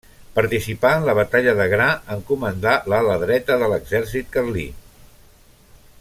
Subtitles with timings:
[0.37, 4.67] Participà en la batalla de Gra en comandar l'ala dreta de l'exèrcit carlí.